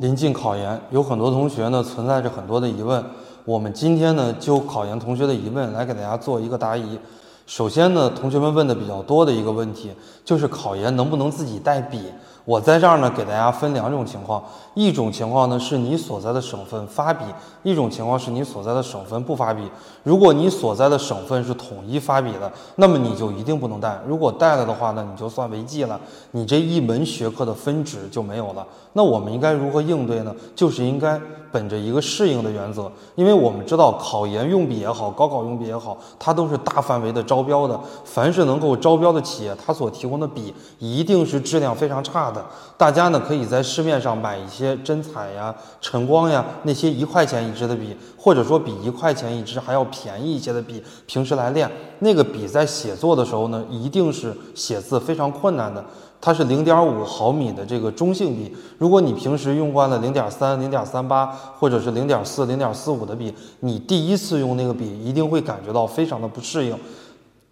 [0.00, 3.02] 临近考研，有很多同学呢存在着很多的疑问。
[3.44, 6.98] 我们今天呢就考研同学的疑问来给大家做一个答疑。
[7.46, 9.92] 首先呢，同学们问的比较多的一个问题
[10.24, 12.00] 就是考研能不能自己带笔？
[12.46, 14.42] 我在这儿呢给大家分两种情况，
[14.74, 17.24] 一种情况呢是你所在的省份发笔，
[17.62, 19.62] 一种情况是你所在的省份不发笔。
[20.02, 23.98] 如果你所在的省份是统一发笔的，那么你就一定不能带。
[24.06, 25.98] 如果带了的话呢，你就算违纪了，
[26.32, 28.66] 你这一门学科的分值就没有了。
[28.92, 30.34] 那我们应该如何应对呢？
[30.54, 31.18] 就是应该
[31.50, 37.80] 本着一个适应的原则，因为我们知道考研用笔也好，高考用笔也好，它都是大范围的招招标的。
[38.04, 42.44] 凡是能够招标的企业，它所提供的笔一定是质量非常差的。
[42.76, 51.68] 大家呢可以在市面上买一些真彩呀、晨光呀那些一块钱一支的笔，或者说比一块钱一支还要便宜一些的笔，平时来练。
[51.98, 55.84] 那个笔在写作的时候呢，一定是写字非常困难的。
[56.20, 66.74] 它是零点五毫米的这个中性笔，如果你平时用惯了零点三、零点三八或者是零点四、零点四五的笔，你第一次用那个笔一定会感觉到非常的不适应。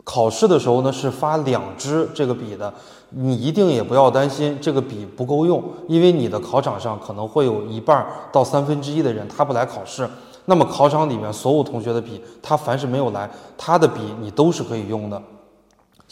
[0.05, 2.73] 考试的时候呢是发两支这个笔的，
[3.11, 10.09] 你一定也不要担心这个笔不够用，因为你的考场上可能会有一半到三分之一的人他不来考试，
[10.47, 15.23] 那么考场里面所有同学的笔，他凡是没有来，他的笔你都是可以用的。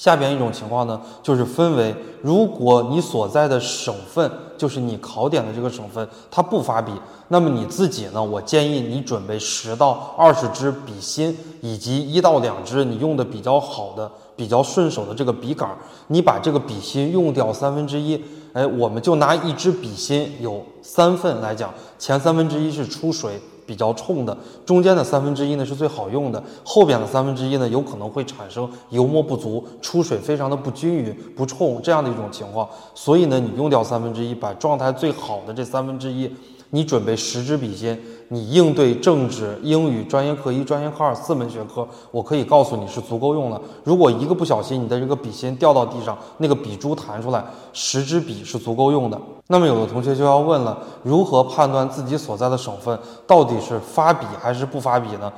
[0.00, 6.90] 下边一种情况呢，就是分为，如果你所在的省份，就是你考点的这个省份，它不发笔，
[7.28, 18.18] 那么你自己呢，我建议你准备十到二十支笔芯，以及一到两支你用的比较好的、比较顺手的这个笔杆儿，你把这个笔芯用掉三分之一，
[18.54, 23.38] 哎，我们就拿一支笔芯有三份来讲，前三分之一是出水。
[23.70, 36.28] 比较冲的，中间的三分之一呢是最好用的，后边的三分之一呢有可能会产生油墨不足、出水非常的不均匀、不冲这样的一种情况，所以呢，你用掉三分之一，把状态最好的这三分之一。
[36.70, 43.60] 你准备十支笔芯，你应对政治、英语专业课一、专业课二四门学科，我可以告诉你是足够用了。
[43.84, 49.20] 如果一个不小心，你的这个笔芯掉到地上，那个笔珠弹出来，十支笔是足够用的。
[49.48, 52.96] 那么有的同学就要问了，如何判断自己所在的省份
[53.26, 55.32] 到底是发笔还是不发笔呢？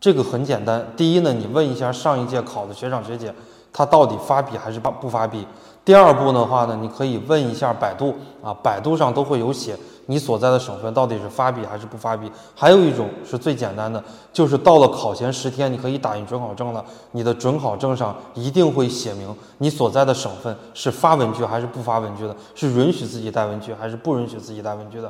[0.00, 3.32] 这个很简单，第一呢，你问一下上一届考的学长学姐，
[3.76, 5.44] 它到底发笔还是不不发笔？
[5.84, 9.76] 第二步的话呢，你可以问一下百度啊，百度上都会有写。
[10.06, 12.30] 你所在的省份到底是发笔还是不发笔？
[12.54, 14.02] 还有一种是最简单的，
[14.32, 16.84] 就是到了考前十天，你可以打印准考证了。
[17.12, 25.08] 你的准考证上一定会写明你所在的省份是发文具还是不发文具的，是允许自己带文具还是不允许自己带文具的。